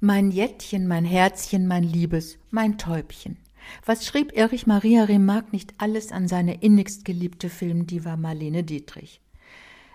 Mein 0.00 0.30
Jettchen, 0.30 0.86
mein 0.86 1.06
Herzchen, 1.06 1.66
mein 1.66 1.82
Liebes, 1.82 2.38
mein 2.50 2.76
Täubchen. 2.76 3.38
Was 3.86 4.04
schrieb 4.04 4.36
Erich 4.36 4.66
Maria 4.66 5.04
Remarque 5.04 5.52
nicht 5.52 5.72
alles 5.78 6.12
an 6.12 6.28
seine 6.28 6.60
innigst 6.60 7.06
geliebte 7.06 7.48
Filmdiva 7.48 8.18
Marlene 8.18 8.62
Dietrich? 8.62 9.22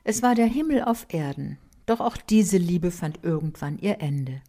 Es 0.04 0.24
war 0.24 0.34
der 0.34 0.48
Himmel 0.48 0.84
auf 0.84 1.06
Erden, 1.10 1.60
doch 1.86 2.00
auch 2.00 2.18
diese 2.18 2.58
Liebe 2.58 2.90
fand 2.90 3.20
irgendwann 3.22 3.78
ihr 3.78 4.02
Ende. 4.02 4.42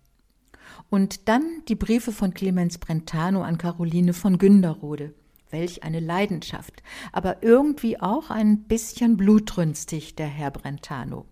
Und 0.89 1.29
dann 1.29 1.45
die 1.69 1.75
Briefe 1.75 2.13
von 2.13 2.33
Clemens 2.33 2.79
Brentano 2.79 3.43
an 3.43 3.59
Caroline 3.59 4.15
von 4.15 4.39
Günderrode. 4.39 5.13
Welch 5.51 5.83
eine 5.83 6.01
Leidenschaft, 6.01 6.83
aber 7.13 7.43
irgendwie 7.43 8.01
auch 8.01 8.31
ein 8.31 8.63
bisschen 8.63 9.19
blutrünstig, 9.19 10.17
der 10.17 10.29
Herr 10.29 10.51
Brentano. 10.51 11.27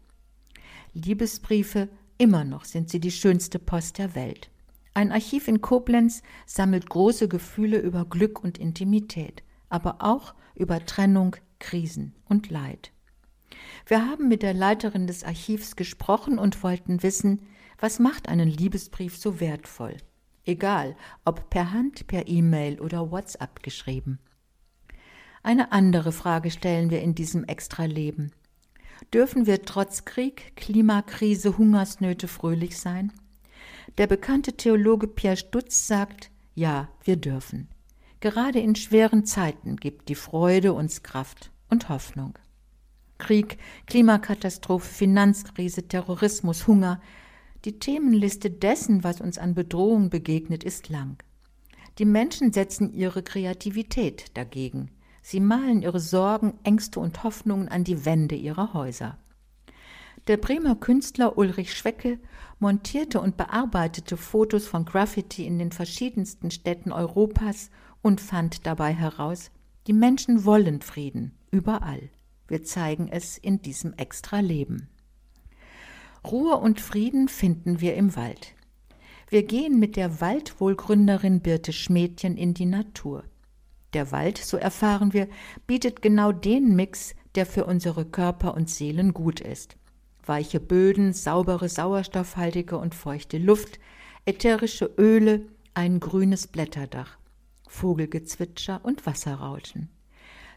Liebesbriefe, 0.93 1.89
immer 2.21 2.45
noch 2.45 2.65
sind 2.65 2.91
sie 2.91 3.01
die 3.01 3.11
schönste 3.11 3.59
Post 3.59 3.99
der 3.99 4.15
Welt. 4.15 4.51
Ein 4.93 5.11
Archiv 5.11 5.49
in 5.49 5.63
Koblenz 5.63 6.23
sammelt 6.45 6.91
große 6.91 7.29
Gefühle 7.29 7.79
über 7.79 8.05
Glück 8.05 8.45
und 8.45 8.59
Intimität, 8.59 9.43
aber 9.71 9.97
auch 10.01 10.35
über 10.55 10.85
Trennung, 10.85 11.37
Krisen 11.59 12.15
und 12.29 12.51
Leid. 12.51 12.93
Wir 13.87 14.07
haben 14.07 14.29
mit 14.29 14.43
der 14.43 14.53
Leiterin 14.53 15.07
des 15.07 15.25
Archivs 15.25 15.77
gesprochen 15.77 16.39
und 16.39 16.63
wollten 16.63 17.03
wissen, 17.03 17.43
was 17.79 17.99
macht 17.99 18.29
einen 18.29 18.49
Liebesbrief 18.49 19.17
so 19.17 19.41
wertvoll? 19.41 19.97
Egal, 20.45 20.97
ob 21.25 21.49
per 21.49 21.73
Hand, 21.73 22.07
per 22.07 22.29
E-Mail 22.29 22.81
oder 22.81 23.11
WhatsApp 23.11 23.63
geschrieben. 23.63 24.19
Eine 25.43 25.73
andere 25.73 26.13
Frage 26.13 26.51
stellen 26.51 26.91
wir 26.91 27.01
in 27.01 27.15
diesem 27.15 27.45
Extraleben. 27.45 28.33
Dürfen 29.13 29.47
wir 29.47 29.63
trotz 29.63 30.05
Krieg, 30.05 30.57
Klimakrise, 30.57 31.59
Hungersnöte 31.59 32.29
fröhlich 32.29 32.79
sein? 32.79 33.13
Der 33.99 34.07
bekannte 34.07 34.53
Theologe 34.53 35.09
Pierre 35.09 35.37
Stutz 35.37 35.87
sagt, 35.87 36.31
ja, 36.55 36.89
wir 37.05 37.17
dürfen. 37.17 37.69
Gerade 38.21 38.61
in 38.61 38.77
schweren 38.77 39.25
Zeiten 39.25 39.77
gibt 39.77 40.09
die 40.09 40.15
Freude 40.15 40.75
uns 40.75 41.03
Kraft 41.03 41.51
und 41.71 41.89
Hoffnung. 41.89 42.39
Krieg, 43.19 43.59
Klimakatastrophe, 43.87 44.87
Finanzkrise, 44.87 45.89
Terrorismus, 45.89 46.67
Hunger. 46.67 47.01
Die 47.65 47.79
Themenliste 47.79 48.51
dessen, 48.51 49.05
was 49.05 49.21
uns 49.21 49.39
an 49.39 49.55
Bedrohung 49.55 50.11
begegnet, 50.11 50.65
ist 50.65 50.89
lang. 50.89 51.23
Die 51.99 52.05
Menschen 52.05 52.53
setzen 52.53 52.93
ihre 52.93 53.23
Kreativität 53.23 54.37
dagegen. 54.37 54.91
Sie 55.23 55.41
malen 55.41 55.83
ihre 55.83 56.01
Sorgen, 56.01 56.55
Ängste 56.65 57.01
und 57.01 57.23
Hoffnungen 57.23 57.69
an 57.69 57.85
die 57.85 58.05
Wände 58.05 58.35
ihrer 58.35 58.75
Häuser. 58.75 59.19
Der 60.27 60.37
Bremer 60.37 60.77
Künstler 60.77 61.39
Ulrich 61.39 61.75
Schwecke 61.75 62.19
montierte 62.59 63.21
und 63.21 63.37
bearbeitete 63.37 64.17
Fotos 64.17 64.67
von 64.67 64.85
Graffiti 64.85 65.47
in 65.47 65.59
den 65.59 65.73
verschiedensten 65.73 66.51
Städten 66.51 66.93
Europas 66.93 67.71
und 68.03 68.21
fand 68.21 68.67
dabei 68.67 68.93
heraus, 68.93 69.51
die 69.87 69.93
Menschen 69.93 70.45
wollen 70.45 70.83
Frieden, 70.83 71.33
überall. 71.51 72.11
Wir 72.49 72.65
zeigen 72.65 73.09
es 73.09 73.39
in 73.39 73.63
diesem 73.63 73.95
Extra-Leben. 73.95 74.89
Ruhe 76.25 76.57
und 76.57 76.81
Frieden 76.81 77.29
finden 77.29 77.81
wir 77.81 77.95
im 77.95 78.15
Wald. 78.15 78.55
Wir 79.31 79.45
gehen 79.45 79.79
mit 79.79 79.97
der 79.97 80.21
Waldwohlgründerin 80.21 81.41
Birte 81.41 81.73
Schmädchen 81.73 82.37
in 82.37 82.53
die 82.53 82.67
Natur. 82.67 83.25
Der 83.93 84.13
Wald, 84.13 84.39
so 84.39 84.57
erfahren 84.57 85.13
wir, 85.13 85.29
bietet 85.67 86.03
genau 86.03 86.33
den 86.33 86.77
Mix, 86.77 87.15
der 87.35 87.47
für 87.47 87.65
unsere 87.65 88.05
Körper 88.05 88.55
und 88.55 88.71
Seelen 88.71 89.13
gut 89.13 89.41
ist. 89.41 89.77
Weiche 90.25 90.61
Böden, 90.61 91.13
saubere, 91.13 91.69
sauerstoffhaltige 91.69 92.79
und 92.79 92.95
feuchte 92.95 93.39
Luft, 93.39 93.81
ätherische 94.25 94.87
Öle, 94.99 95.47
ein 95.75 96.01
grünes 96.01 96.47
Blätterdach, 96.47 97.19
Vogelgezwitscher 97.69 98.81
und 98.85 99.07
Wasserrauschen. 99.07 99.89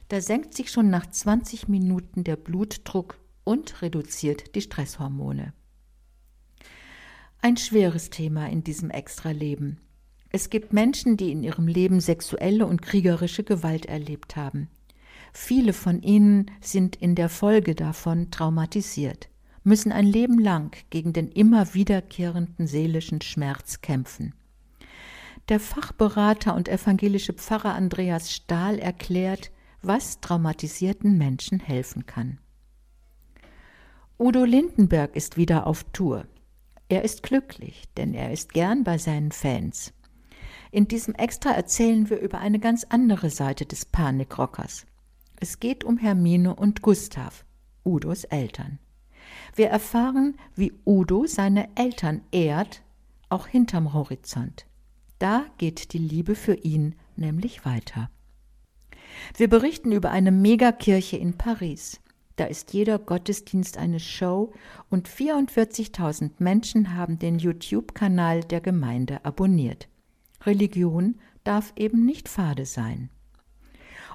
Da 0.10 0.22
senkt 0.22 0.54
sich 0.54 0.70
schon 0.70 0.90
nach 0.90 1.10
20 1.10 1.68
Minuten 1.70 2.24
der 2.24 2.36
Blutdruck 2.36 3.20
und 3.44 3.82
reduziert 3.82 4.56
die 4.56 4.62
Stresshormone. 4.62 5.54
Ein 7.42 7.58
schweres 7.58 8.10
Thema 8.10 8.48
in 8.48 8.64
diesem 8.64 8.90
Extraleben. 8.90 9.80
Es 10.36 10.50
gibt 10.50 10.74
Menschen, 10.74 11.16
die 11.16 11.32
in 11.32 11.44
ihrem 11.44 11.68
Leben 11.68 12.02
sexuelle 12.02 12.66
und 12.66 12.82
kriegerische 12.82 13.44
Gewalt 13.44 13.86
erlebt 13.86 14.36
haben. 14.36 14.68
Viele 15.32 15.74
von 15.74 16.02
ihnen 16.02 16.50
sind 16.60 16.96
in 16.96 17.14
der 17.14 17.30
Folge 17.30 17.76
davon 17.76 18.32
traumatisiert, 18.32 19.30
müssen 19.64 19.92
ein 19.92 20.08
Leben 20.08 20.40
lang 20.40 20.76
gegen 20.90 21.14
den 21.14 21.30
immer 21.30 21.76
wiederkehrenden 21.76 22.66
seelischen 22.66 23.22
Schmerz 23.22 23.82
kämpfen. 23.82 24.34
Der 25.50 25.60
Fachberater 25.60 26.56
und 26.56 26.68
evangelische 26.68 27.34
Pfarrer 27.34 27.76
Andreas 27.76 28.34
Stahl 28.34 28.80
erklärt, 28.80 29.52
was 29.84 30.20
traumatisierten 30.20 31.16
Menschen 31.16 31.60
helfen 31.60 32.08
kann. 32.08 32.40
Udo 34.18 34.46
Lindenberg 34.46 35.16
ist 35.16 35.38
wieder 35.38 35.68
auf 35.68 35.84
Tour. 35.94 36.26
Er 36.90 37.04
ist 37.04 37.22
glücklich, 37.22 37.84
denn 37.98 38.16
er 38.16 38.32
ist 38.32 38.54
gern 38.54 38.84
bei 38.84 38.98
seinen 38.98 39.32
Fans. 39.32 39.94
In 40.74 40.88
diesem 40.88 41.14
Extra 41.14 41.52
erzählen 41.52 42.10
wir 42.10 42.20
über 42.20 42.40
eine 42.40 42.58
ganz 42.58 42.84
andere 42.86 43.30
Seite 43.30 43.64
des 43.64 43.86
Panikrockers. 43.86 44.88
Es 45.40 45.60
geht 45.60 45.84
um 45.84 46.00
Hermine 46.00 46.56
und 46.56 46.82
Gustav, 46.82 47.46
Udos 47.86 48.24
Eltern. 48.24 48.80
Wir 49.54 49.68
erfahren, 49.68 50.36
wie 50.56 50.74
Udo 50.84 51.28
seine 51.28 51.70
Eltern 51.76 52.24
ehrt, 52.32 52.82
auch 53.30 53.46
hinterm 53.46 53.94
Horizont. 53.94 54.66
Da 55.20 55.46
geht 55.60 55.94
die 55.94 56.00
Liebe 56.00 56.34
für 56.34 56.56
ihn 56.56 56.96
nämlich 57.16 57.66
weiter. 57.66 58.10
Wir 59.38 59.50
berichten 59.50 59.92
über 59.92 60.10
eine 60.10 60.32
Megakirche 60.32 61.18
in 61.18 61.38
Paris. 61.38 62.02
Da 62.36 62.46
ist 62.46 62.74
jeder 62.74 62.98
Gottesdienst 62.98 63.78
eine 63.78 64.00
Show 64.00 64.54
und 64.90 65.08
44.000 65.08 66.32
Menschen 66.40 66.96
haben 66.96 67.20
den 67.20 67.38
YouTube-Kanal 67.38 68.44
der 68.44 68.60
Gemeinde 68.60 69.24
abonniert. 69.24 69.88
Religion 70.46 71.16
darf 71.44 71.74
eben 71.76 72.06
nicht 72.06 72.30
fade 72.30 72.66
sein. 72.66 73.10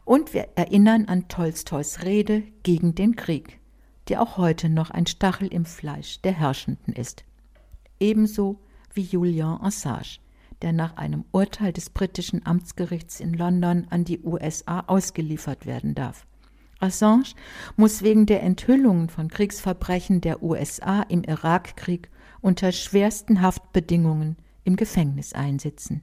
Und 0.05 0.33
wir 0.33 0.49
erinnern 0.57 1.05
an 1.07 1.29
Tolstois 1.29 2.03
Rede 2.03 2.43
gegen 2.63 2.95
den 2.95 3.17
Krieg, 3.17 3.59
die 4.09 4.17
auch 4.17 4.39
heute 4.39 4.69
noch 4.69 4.91
ein 4.91 5.07
Stachel 5.07 5.49
im 5.49 5.65
Fleisch 5.65 6.23
der 6.23 6.33
Herrschenden 6.33 6.95
ist. 6.95 7.25
Ebenso 8.01 8.61
wie 8.95 9.03
Julian 9.03 9.61
Assange, 9.61 10.19
der 10.63 10.73
nach 10.73 10.97
einem 10.97 11.25
Urteil 11.31 11.73
des 11.73 11.91
britischen 11.91 12.45
Amtsgerichts 12.47 13.21
in 13.21 13.35
London 13.35 13.87
an 13.91 14.05
die 14.05 14.21
USA 14.21 14.81
ausgeliefert 14.87 15.67
werden 15.67 15.95
darf. 15.95 16.27
Assange 16.81 17.35
muss 17.77 18.03
wegen 18.03 18.27
der 18.27 18.43
Enthüllungen 18.43 19.09
von 19.09 19.29
Kriegsverbrechen 19.29 20.21
der 20.21 20.43
USA 20.43 21.03
im 21.03 21.25
Irakkrieg 21.25 22.09
unter 22.41 22.73
schwersten 22.73 23.43
Haftbedingungen 23.43 24.37
im 24.65 24.77
Gefängnis 24.77 25.33
einsitzen. 25.33 26.03